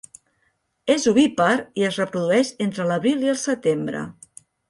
[0.93, 1.51] És ovípar
[1.83, 4.05] i es reprodueix entre l'abril i el setembre.